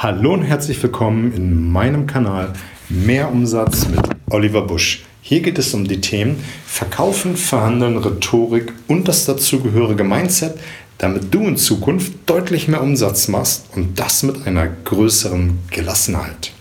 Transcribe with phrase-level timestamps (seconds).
[0.00, 2.52] Hallo und herzlich willkommen in meinem Kanal
[2.88, 3.98] Mehr Umsatz mit
[4.30, 5.02] Oliver Busch.
[5.22, 10.54] Hier geht es um die Themen Verkaufen, Verhandeln, Rhetorik und das dazugehörige Mindset,
[10.98, 16.52] damit du in Zukunft deutlich mehr Umsatz machst und das mit einer größeren Gelassenheit.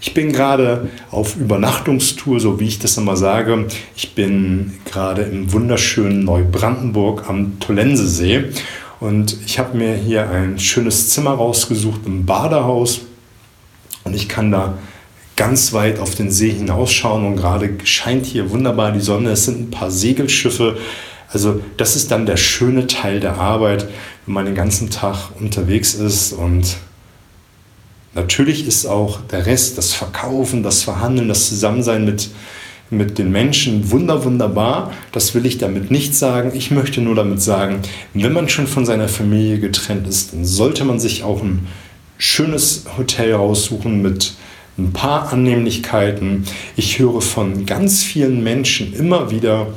[0.00, 3.66] Ich bin gerade auf Übernachtungstour, so wie ich das immer sage.
[3.96, 8.44] Ich bin gerade im wunderschönen Neubrandenburg am Tollensesee
[9.00, 13.00] und ich habe mir hier ein schönes Zimmer rausgesucht, ein Badehaus.
[14.04, 14.78] Und ich kann da
[15.36, 19.30] ganz weit auf den See hinausschauen und gerade scheint hier wunderbar die Sonne.
[19.30, 20.76] Es sind ein paar Segelschiffe.
[21.32, 23.88] Also das ist dann der schöne Teil der Arbeit,
[24.26, 26.76] wenn man den ganzen Tag unterwegs ist und
[28.14, 32.30] natürlich ist auch der Rest, das Verkaufen, das Verhandeln, das Zusammensein mit
[32.90, 34.92] mit den Menschen wunder, wunderbar.
[35.12, 36.52] Das will ich damit nicht sagen.
[36.54, 37.80] Ich möchte nur damit sagen,
[38.14, 41.68] wenn man schon von seiner Familie getrennt ist, dann sollte man sich auch ein
[42.18, 44.34] schönes Hotel raussuchen mit
[44.76, 46.44] ein paar Annehmlichkeiten.
[46.76, 49.68] Ich höre von ganz vielen Menschen immer wieder,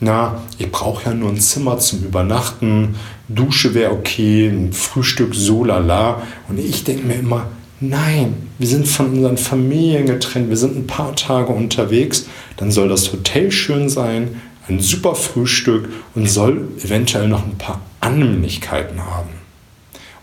[0.00, 2.96] na, ich brauche ja nur ein Zimmer zum Übernachten,
[3.28, 6.22] Dusche wäre okay, ein Frühstück so lala.
[6.48, 7.48] Und ich denke mir immer,
[7.82, 12.26] Nein, wir sind von unseren Familien getrennt, wir sind ein paar Tage unterwegs,
[12.58, 17.80] dann soll das Hotel schön sein, ein super Frühstück und soll eventuell noch ein paar
[18.00, 19.30] Annehmlichkeiten haben.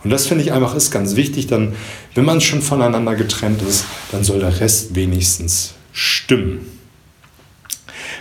[0.04, 1.74] Und das finde ich einfach ist ganz wichtig, dann,
[2.14, 6.60] wenn man schon voneinander getrennt ist, dann soll der Rest wenigstens stimmen.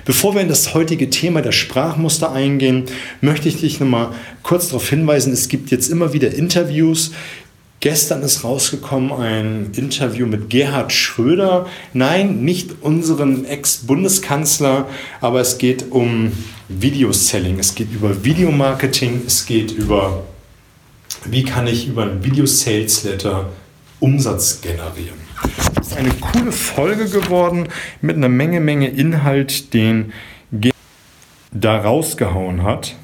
[0.07, 2.85] Bevor wir in das heutige Thema der Sprachmuster eingehen,
[3.21, 4.13] möchte ich dich nochmal
[4.43, 7.13] kurz darauf hinweisen, es gibt jetzt immer wieder Interviews,
[7.81, 11.67] Gestern ist rausgekommen ein Interview mit Gerhard Schröder.
[11.93, 14.87] Nein, nicht unseren Ex-Bundeskanzler,
[15.21, 16.33] aber es geht um
[16.69, 17.59] Videoselling.
[17.59, 19.23] Es geht über Videomarketing.
[19.27, 20.25] Es geht über,
[21.27, 23.51] wie kann ich über ein Video-Sales-Letter
[24.01, 25.19] Umsatz generieren.
[25.75, 27.69] Das ist eine coole Folge geworden
[28.01, 30.13] mit einer Menge, Menge Inhalt, den
[30.51, 30.75] Gerhard
[31.53, 32.97] da rausgehauen hat.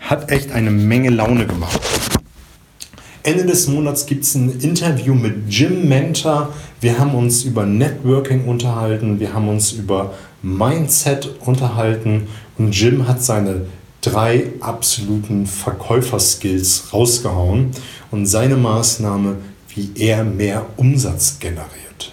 [0.00, 1.80] Hat echt eine Menge Laune gemacht.
[3.28, 6.48] Ende des Monats gibt es ein Interview mit Jim Mentor.
[6.80, 12.22] Wir haben uns über Networking unterhalten, wir haben uns über Mindset unterhalten
[12.56, 13.66] und Jim hat seine
[14.00, 17.72] drei absoluten Verkäuferskills rausgehauen
[18.10, 19.36] und seine Maßnahme,
[19.74, 22.10] wie er mehr Umsatz generiert.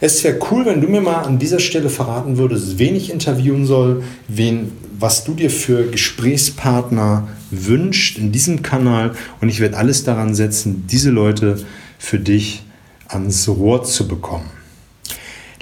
[0.00, 3.66] Es wäre cool, wenn du mir mal an dieser Stelle verraten würdest, wen ich interviewen
[3.66, 10.04] soll, wen was du dir für Gesprächspartner wünscht in diesem Kanal und ich werde alles
[10.04, 11.64] daran setzen, diese Leute
[11.98, 12.62] für dich
[13.08, 14.50] ans Rohr zu bekommen.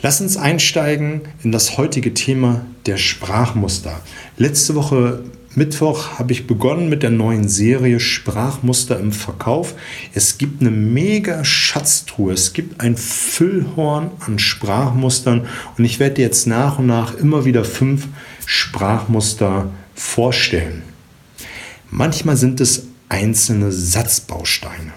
[0.01, 4.01] Lass uns einsteigen in das heutige Thema der Sprachmuster.
[4.37, 5.23] Letzte Woche
[5.55, 9.75] Mittwoch habe ich begonnen mit der neuen Serie Sprachmuster im Verkauf.
[10.15, 12.33] Es gibt eine mega Schatztruhe.
[12.33, 15.47] Es gibt ein Füllhorn an Sprachmustern
[15.77, 18.09] und ich werde jetzt nach und nach immer wieder fünf
[18.47, 20.85] Sprachmuster vorstellen.
[21.91, 24.93] Manchmal sind es einzelne Satzbausteine.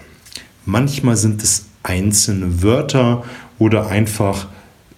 [0.64, 3.24] Manchmal sind es einzelne Wörter
[3.58, 4.48] oder einfach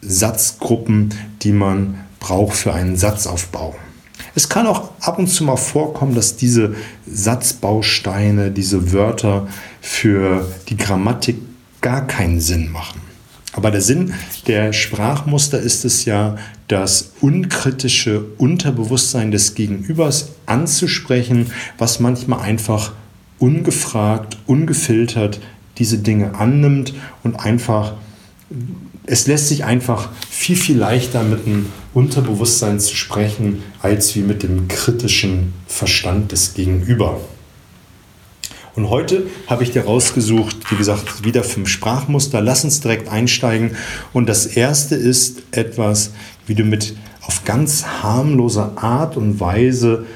[0.02, 3.74] Satzgruppen, die man braucht für einen Satzaufbau.
[4.38, 6.76] Es kann auch ab und zu mal vorkommen, dass diese
[7.10, 9.48] Satzbausteine, diese Wörter
[9.80, 11.38] für die Grammatik
[11.80, 13.00] gar keinen Sinn machen.
[13.52, 14.14] Aber der Sinn
[14.46, 16.36] der Sprachmuster ist es ja,
[16.68, 22.92] das unkritische Unterbewusstsein des Gegenübers anzusprechen, was manchmal einfach
[23.40, 25.40] ungefragt, ungefiltert
[25.78, 26.94] diese Dinge annimmt
[27.24, 27.94] und einfach,
[29.04, 31.66] es lässt sich einfach viel, viel leichter mit dem
[31.98, 37.20] Unterbewusstsein zu sprechen, als wie mit dem kritischen Verstand des Gegenüber.
[38.76, 42.40] Und heute habe ich dir rausgesucht, wie gesagt, wieder fünf Sprachmuster.
[42.40, 43.72] Lass uns direkt einsteigen.
[44.12, 46.12] Und das erste ist etwas,
[46.46, 50.06] wie du mit auf ganz harmlose Art und Weise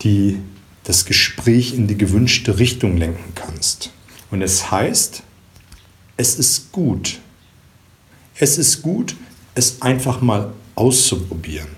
[0.00, 0.38] die,
[0.84, 3.90] das Gespräch in die gewünschte Richtung lenken kannst.
[4.30, 5.22] Und es heißt,
[6.16, 7.18] es ist gut.
[8.36, 9.14] Es ist gut,
[9.54, 11.68] es einfach mal auszuprobieren.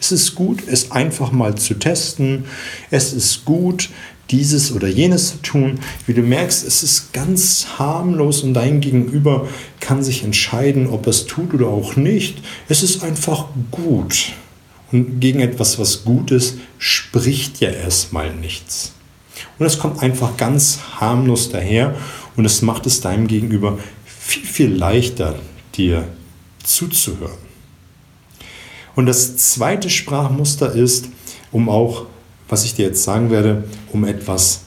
[0.00, 2.44] Es ist gut, es einfach mal zu testen.
[2.90, 3.90] Es ist gut,
[4.30, 5.80] dieses oder jenes zu tun.
[6.06, 9.48] Wie du merkst, es ist ganz harmlos und dein Gegenüber
[9.80, 12.38] kann sich entscheiden, ob er es tut oder auch nicht.
[12.68, 14.32] Es ist einfach gut.
[14.92, 18.92] Und gegen etwas, was gut ist, spricht ja erstmal nichts.
[19.58, 21.96] Und es kommt einfach ganz harmlos daher
[22.36, 25.38] und es macht es deinem Gegenüber viel, viel leichter,
[25.74, 26.06] dir
[26.62, 27.46] zuzuhören.
[28.96, 31.08] Und das zweite Sprachmuster ist,
[31.52, 32.06] um auch
[32.48, 34.60] was ich dir jetzt sagen werde, um etwas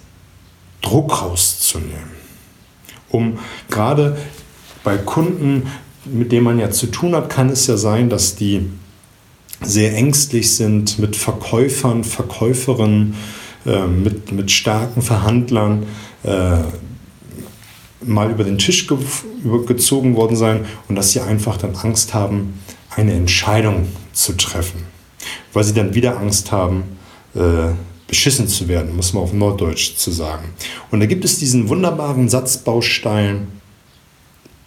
[0.81, 2.19] Druck rauszunehmen.
[3.09, 3.39] Um
[3.69, 4.17] gerade
[4.83, 5.67] bei Kunden,
[6.05, 8.69] mit denen man ja zu tun hat, kann es ja sein, dass die
[9.61, 13.15] sehr ängstlich sind mit Verkäufern, Verkäuferinnen,
[13.65, 15.85] äh, mit, mit starken Verhandlern
[16.23, 16.59] äh,
[18.01, 18.97] mal über den Tisch ge
[19.65, 22.59] gezogen worden sein und dass sie einfach dann Angst haben,
[22.99, 24.83] eine Entscheidung zu treffen,
[25.53, 26.83] weil sie dann wieder Angst haben,
[27.35, 27.71] äh,
[28.07, 30.49] beschissen zu werden, muss man auf Norddeutsch zu sagen.
[30.91, 33.47] Und da gibt es diesen wunderbaren Satzbaustein,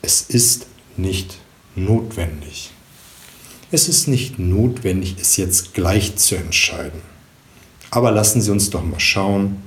[0.00, 1.38] es ist nicht
[1.74, 2.70] notwendig.
[3.70, 7.00] Es ist nicht notwendig, es jetzt gleich zu entscheiden.
[7.90, 9.62] Aber lassen Sie uns doch mal schauen.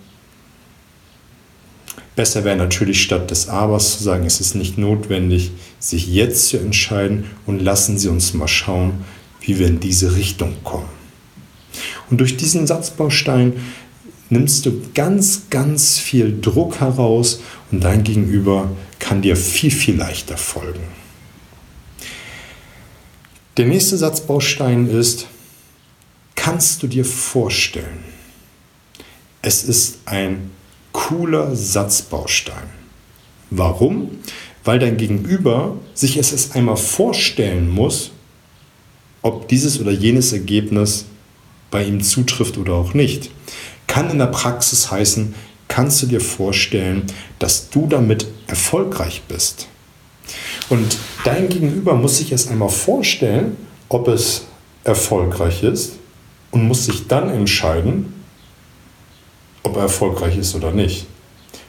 [2.15, 6.57] Besser wäre natürlich statt des Abers zu sagen, es ist nicht notwendig, sich jetzt zu
[6.57, 9.03] entscheiden und lassen Sie uns mal schauen,
[9.41, 10.89] wie wir in diese Richtung kommen.
[12.09, 13.53] Und durch diesen Satzbaustein
[14.29, 17.41] nimmst du ganz, ganz viel Druck heraus
[17.71, 20.83] und dein Gegenüber kann dir viel, viel leichter folgen.
[23.57, 25.27] Der nächste Satzbaustein ist,
[26.35, 28.03] kannst du dir vorstellen?
[29.41, 30.51] Es ist ein
[30.95, 32.69] cooler Satzbaustein.
[33.50, 34.12] Warum?
[34.63, 38.12] Weil dein Gegenüber sich es erst einmal vorstellen muss,
[39.21, 41.06] ob dieses oder jenes Ergebnis
[41.69, 43.30] bei ihm zutrifft oder auch nicht.
[43.88, 45.36] Kann in der Praxis heißen,
[45.68, 47.03] kannst du dir vorstellen,
[47.39, 49.68] dass du damit erfolgreich bist.
[50.69, 53.57] Und dein Gegenüber muss sich erst einmal vorstellen,
[53.89, 54.45] ob es
[54.86, 55.98] erfolgreich ist
[56.51, 58.13] und muss sich dann entscheiden,
[59.75, 61.06] ob er erfolgreich ist oder nicht.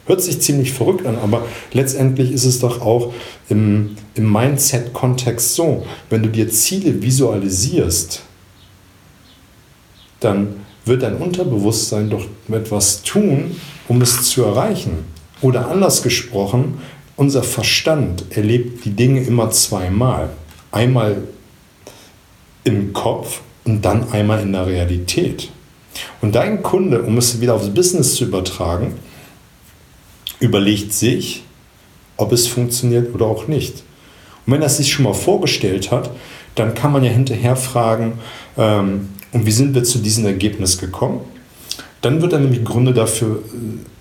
[0.05, 3.13] Hört sich ziemlich verrückt an, aber letztendlich ist es doch auch
[3.49, 8.21] im, im Mindset-Kontext so, wenn du dir Ziele visualisierst,
[10.21, 10.55] dann
[10.85, 13.59] wird dein Unterbewusstsein doch etwas tun,
[13.89, 15.05] um es zu erreichen.
[15.41, 16.79] Oder anders gesprochen,
[17.17, 20.29] unser Verstand erlebt die Dinge immer zweimal.
[20.71, 21.17] Einmal
[22.63, 25.49] im Kopf und dann einmal in der Realität.
[26.21, 28.95] Und dein Kunde, um es wieder aufs Business zu übertragen,
[30.39, 31.43] überlegt sich,
[32.17, 33.83] ob es funktioniert oder auch nicht.
[34.45, 36.09] Und wenn er es sich schon mal vorgestellt hat,
[36.55, 38.19] dann kann man ja hinterher fragen,
[38.57, 41.21] ähm, und wie sind wir zu diesem Ergebnis gekommen?
[42.01, 43.43] Dann wird er nämlich Gründe dafür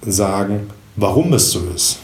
[0.07, 1.99] äh, sagen, warum es so ist.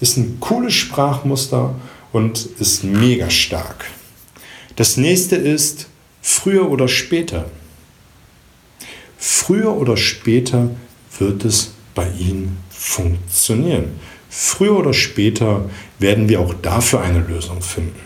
[0.00, 1.74] Ist ein cooles Sprachmuster
[2.12, 3.86] und ist mega stark.
[4.76, 5.86] Das nächste ist
[6.22, 7.46] früher oder später.
[9.22, 10.70] Früher oder später
[11.18, 14.00] wird es bei Ihnen funktionieren.
[14.30, 15.68] Früher oder später
[15.98, 18.00] werden wir auch dafür eine Lösung finden.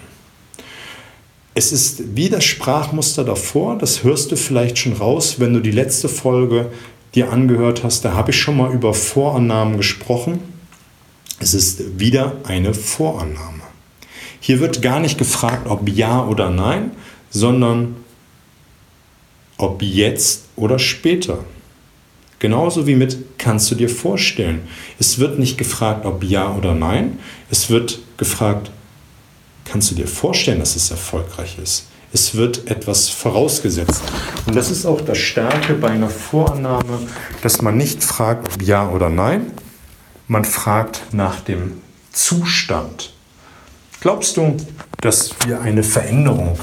[1.55, 5.71] Es ist wie das Sprachmuster davor, das hörst du vielleicht schon raus, wenn du die
[5.71, 6.73] letzte Folge
[7.15, 8.05] dir angehört hast.
[8.05, 10.41] Da habe ich schon mal über Vorannahmen gesprochen.
[11.39, 13.63] Es ist wieder eine Vorannahme.
[14.41, 16.91] Hier wird gar nicht gefragt, ob ja oder nein,
[17.31, 17.95] sondern
[19.57, 21.45] ob jetzt oder später.
[22.39, 24.69] Genauso wie mit kannst du dir vorstellen.
[24.99, 27.19] Es wird nicht gefragt, ob ja oder nein.
[27.51, 28.71] Es wird gefragt,
[29.65, 31.87] kannst du dir vorstellen, dass es erfolgreich ist.
[32.13, 34.03] Es wird etwas vorausgesetzt.
[34.47, 37.01] Und das ist auch das Stärke bei einer Vorannahme,
[37.43, 39.53] dass man nicht fragt, ob ja oder nein.
[40.29, 41.81] Man fragt nach dem
[42.13, 43.13] Zustand.
[44.01, 44.57] Glaubst du,
[45.01, 46.59] dass wir eine Veränderung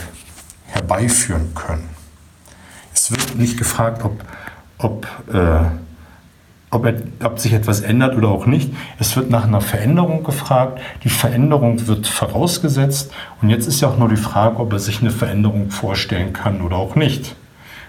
[0.68, 1.90] herbeiführen können?
[3.04, 4.24] Es wird nicht gefragt, ob,
[4.78, 5.62] ob äh,
[6.70, 8.72] ob, er, ob sich etwas ändert oder auch nicht.
[9.00, 10.80] Es wird nach einer Veränderung gefragt.
[11.04, 13.12] Die Veränderung wird vorausgesetzt.
[13.42, 16.62] Und jetzt ist ja auch nur die Frage, ob er sich eine Veränderung vorstellen kann
[16.62, 17.36] oder auch nicht.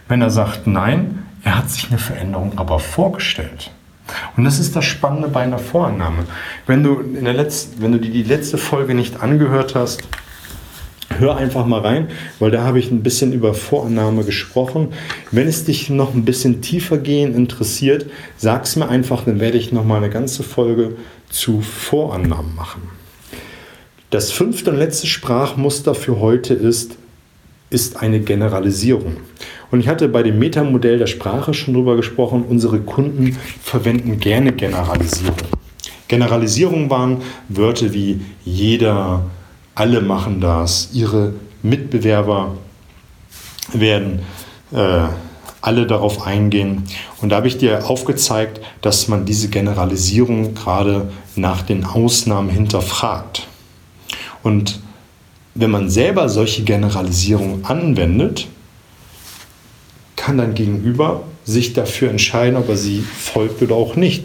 [0.09, 3.71] Wenn er sagt nein, er hat sich eine Veränderung aber vorgestellt.
[4.39, 6.25] Und das ist das Spannende bei einer Vorannahme.
[6.67, 10.09] Wenn du, in der letzten, wenn du dir die letzte Folge nicht angehört hast,
[11.23, 12.09] hör einfach mal rein,
[12.41, 14.89] weil da habe ich ein bisschen über Vorannahme gesprochen.
[15.31, 19.57] Wenn es dich noch ein bisschen tiefer gehen interessiert, sag es mir einfach, dann werde
[19.57, 20.97] ich noch mal eine ganze Folge
[21.31, 22.83] zu Vorannahmen machen.
[24.11, 26.97] Das fünfte und letzte Sprachmuster für heute ist,
[27.71, 29.17] ist eine Generalisierung.
[29.71, 34.53] Und ich hatte bei dem Metamodell der Sprache schon drüber gesprochen, unsere Kunden verwenden gerne
[34.53, 35.37] Generalisierung.
[36.09, 39.25] Generalisierung waren Wörter wie jeder,
[39.75, 40.91] alle machen das.
[40.93, 42.57] Ihre Mitbewerber
[43.73, 44.21] werden
[44.73, 45.07] äh,
[45.61, 46.85] alle darauf eingehen.
[47.21, 53.47] Und da habe ich dir aufgezeigt, dass man diese Generalisierung gerade nach den Ausnahmen hinterfragt.
[54.43, 54.81] Und
[55.55, 58.49] wenn man selber solche Generalisierungen anwendet,
[60.17, 64.25] kann dein Gegenüber sich dafür entscheiden, ob er sie folgt oder auch nicht.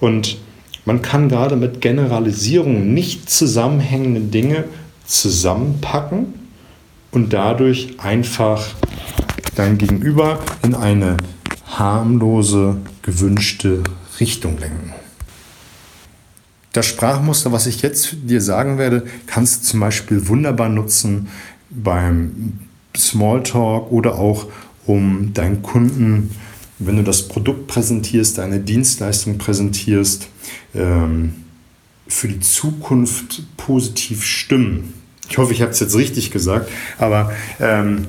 [0.00, 0.38] Und
[0.84, 4.64] man kann gerade mit Generalisierungen nicht zusammenhängende Dinge
[5.06, 6.34] zusammenpacken
[7.10, 8.74] und dadurch einfach
[9.54, 11.16] dein Gegenüber in eine
[11.66, 13.82] harmlose, gewünschte
[14.20, 14.92] Richtung lenken.
[16.72, 21.28] Das Sprachmuster, was ich jetzt dir sagen werde, kannst du zum Beispiel wunderbar nutzen
[21.70, 22.60] beim
[22.94, 24.46] Smalltalk oder auch
[24.86, 26.30] um deinen Kunden,
[26.78, 30.28] wenn du das Produkt präsentierst, deine Dienstleistung präsentierst,
[30.74, 31.45] ähm,
[32.08, 34.94] für die Zukunft positiv stimmen.
[35.28, 38.06] Ich hoffe, ich habe es jetzt richtig gesagt, aber ähm,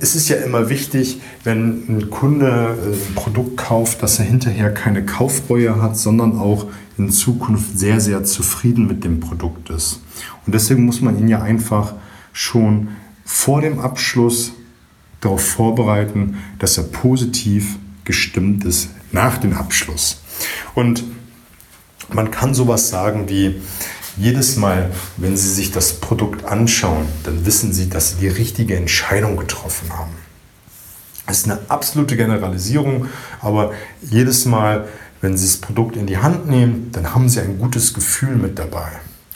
[0.00, 4.72] es ist ja immer wichtig, wenn ein Kunde äh, ein Produkt kauft, dass er hinterher
[4.72, 6.66] keine Kaufreue hat, sondern auch
[6.96, 10.00] in Zukunft sehr, sehr zufrieden mit dem Produkt ist.
[10.46, 11.94] Und deswegen muss man ihn ja einfach
[12.32, 12.88] schon
[13.24, 14.52] vor dem Abschluss
[15.20, 20.22] darauf vorbereiten, dass er positiv gestimmt ist nach dem Abschluss.
[20.74, 21.04] Und
[22.14, 23.60] man kann sowas sagen wie,
[24.16, 28.76] jedes Mal, wenn Sie sich das Produkt anschauen, dann wissen Sie, dass Sie die richtige
[28.76, 30.12] Entscheidung getroffen haben.
[31.26, 33.06] Das ist eine absolute Generalisierung,
[33.40, 34.88] aber jedes Mal,
[35.20, 38.58] wenn Sie das Produkt in die Hand nehmen, dann haben Sie ein gutes Gefühl mit
[38.58, 38.88] dabei.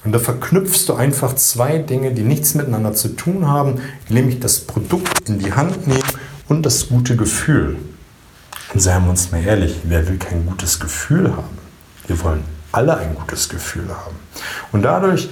[0.05, 4.61] Und da verknüpfst du einfach zwei Dinge, die nichts miteinander zu tun haben, nämlich das
[4.61, 6.03] Produkt in die Hand nehmen
[6.49, 7.77] und das gute Gefühl.
[8.75, 11.57] Und seien wir uns mal ehrlich, wer will kein gutes Gefühl haben?
[12.07, 14.17] Wir wollen alle ein gutes Gefühl haben.
[14.73, 15.29] Und dadurch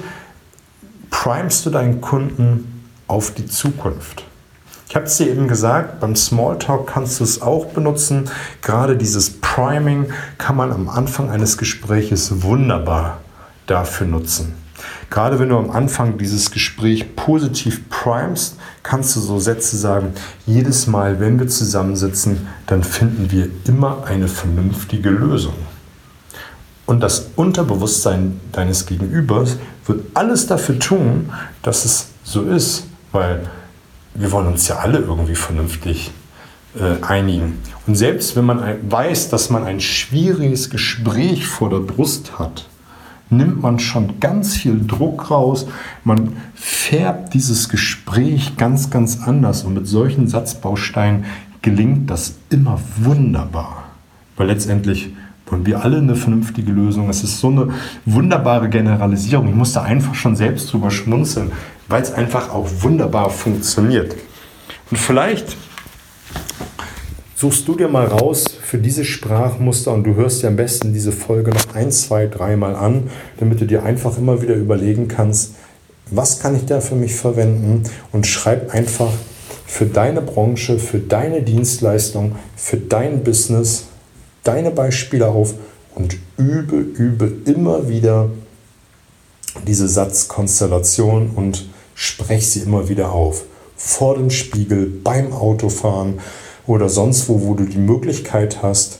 [1.11, 4.25] primest du deinen Kunden auf die Zukunft.
[4.89, 8.29] Ich habe es dir eben gesagt, beim Smalltalk kannst du es auch benutzen.
[8.61, 13.21] Gerade dieses Priming kann man am Anfang eines Gespräches wunderbar
[13.67, 14.55] dafür nutzen.
[15.09, 20.13] Gerade wenn du am Anfang dieses Gespräch positiv primest, kannst du so Sätze sagen,
[20.47, 25.55] jedes Mal, wenn wir zusammensitzen, dann finden wir immer eine vernünftige Lösung.
[26.93, 29.57] Und das Unterbewusstsein deines Gegenübers
[29.87, 31.31] wird alles dafür tun,
[31.63, 33.49] dass es so ist, weil
[34.15, 36.11] wir wollen uns ja alle irgendwie vernünftig
[36.79, 37.57] äh, einigen.
[37.87, 42.69] Und selbst wenn man weiß, dass man ein schwieriges Gespräch vor der Brust hat,
[43.31, 45.67] nimmt man schon ganz viel Druck raus.
[46.05, 49.65] Man färbt dieses Gespräch ganz, ganz anders.
[49.65, 51.25] Und mit solchen Satzbausteinen
[51.63, 53.85] gelingt das immer wunderbar.
[54.37, 55.09] Weil letztendlich
[55.53, 57.11] wollen wir alle eine vernünftige Lösung.
[57.11, 57.69] Es ist so eine
[58.07, 59.49] wunderbare Generalisierung.
[59.49, 61.53] Ich musste einfach schon selbst drüber schmunzeln,
[61.89, 64.17] weil es einfach auch wunderbar funktioniert.
[64.91, 65.57] Und vielleicht
[67.37, 71.13] suchst du dir mal raus für diese Sprachmuster und du hörst dir am besten diese
[71.13, 75.57] Folge noch ein, zwei, dreimal an, damit du dir einfach immer wieder überlegen kannst,
[76.11, 77.83] was kann ich da für mich verwenden
[78.13, 79.11] und schreib einfach
[79.67, 83.89] für deine Branche, für deine Dienstleistung, für dein Business
[84.43, 85.55] deine Beispiele auf
[85.95, 88.31] und übe, übe immer wieder
[89.67, 93.45] diese Satzkonstellation und spreche sie immer wieder auf.
[93.77, 96.21] Vor dem Spiegel, beim Autofahren,
[96.67, 98.99] oder sonst wo, wo du die Möglichkeit hast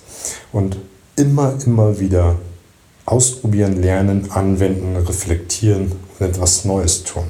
[0.53, 0.77] und
[1.17, 2.37] immer, immer wieder
[3.07, 7.25] ausprobieren, lernen, anwenden, reflektieren und etwas Neues tun.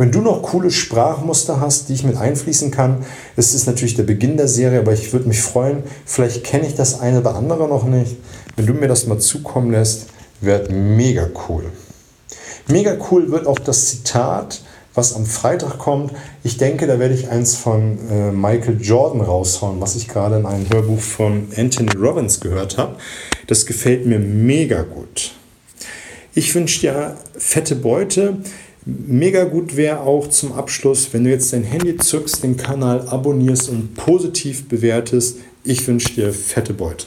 [0.00, 3.04] Wenn du noch coole Sprachmuster hast, die ich mit einfließen kann,
[3.36, 6.74] ist es natürlich der Beginn der Serie, aber ich würde mich freuen, vielleicht kenne ich
[6.74, 8.16] das eine oder andere noch nicht.
[8.56, 10.06] Wenn du mir das mal zukommen lässt,
[10.40, 11.64] wäre mega cool.
[12.66, 14.62] Mega cool wird auch das Zitat
[14.94, 16.12] was am Freitag kommt.
[16.42, 20.46] Ich denke, da werde ich eins von äh, Michael Jordan raushauen, was ich gerade in
[20.46, 22.96] einem Hörbuch von Anthony Robbins gehört habe.
[23.48, 25.32] Das gefällt mir mega gut.
[26.34, 28.38] Ich wünsche dir fette Beute.
[28.86, 33.68] Mega gut wäre auch zum Abschluss, wenn du jetzt dein Handy zückst, den Kanal abonnierst
[33.68, 35.38] und positiv bewertest.
[35.64, 37.06] Ich wünsche dir fette Beute.